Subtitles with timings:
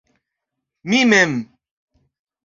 [0.89, 1.33] Mi mem.